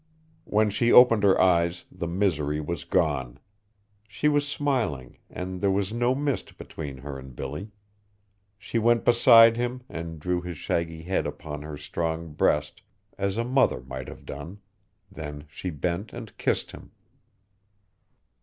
When 0.45 0.71
she 0.71 0.91
opened 0.91 1.21
her 1.21 1.39
eyes, 1.39 1.85
the 1.91 2.07
misery 2.07 2.59
was 2.59 2.85
gone. 2.85 3.37
She 4.07 4.27
was 4.27 4.47
smiling, 4.47 5.19
and 5.29 5.61
there 5.61 5.69
was 5.69 5.93
no 5.93 6.15
mist 6.15 6.57
between 6.57 6.97
her 6.97 7.19
and 7.19 7.35
Billy. 7.35 7.69
She 8.57 8.79
went 8.79 9.05
beside 9.05 9.57
him 9.57 9.83
and 9.87 10.19
drew 10.19 10.41
his 10.41 10.57
shaggy 10.57 11.03
head 11.03 11.27
upon 11.27 11.61
her 11.61 11.77
strong 11.77 12.33
breast 12.33 12.81
as 13.19 13.37
a 13.37 13.43
mother 13.43 13.81
might 13.81 14.07
have 14.07 14.25
done; 14.25 14.57
then 15.11 15.45
she 15.47 15.69
bent 15.69 16.13
and 16.13 16.35
kissed 16.39 16.71
him. 16.71 16.89